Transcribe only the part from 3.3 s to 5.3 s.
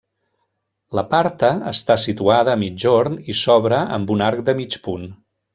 i s'obre amb un arc de mig punt.